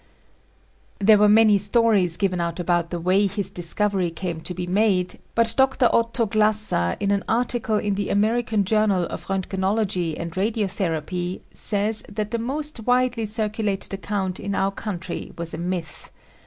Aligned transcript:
There 0.97 1.19
were 1.19 1.29
many 1.29 1.59
stories 1.59 2.17
given 2.17 2.41
out 2.41 2.59
about 2.59 2.89
the 2.89 2.99
way 2.99 3.27
his 3.27 3.51
discovery 3.51 4.09
came 4.09 4.41
to 4.41 4.55
be 4.55 4.65
made 4.65 5.19
but 5.35 5.53
Dr. 5.55 5.87
Otto 5.93 6.25
Glasser* 6.25 6.97
in 6.99 7.11
an 7.11 7.23
article 7.29 7.77
in 7.77 7.93
the 7.93 8.09
American 8.09 8.65
journal 8.65 9.03
of 9.05 9.29
Roentgenology 9.29 10.17
and 10.19 10.35
Radio 10.35 10.65
Therapy 10.65 11.43
says 11.53 12.03
that 12.09 12.31
the 12.31 12.39
most 12.39 12.79
widely 12.79 13.27
cir 13.27 13.49
culated 13.49 13.93
account 13.93 14.39
in 14.39 14.55
our 14.55 14.71
country 14.71 15.33
was 15.37 15.53
a 15.53 15.59
myth. 15.59 16.09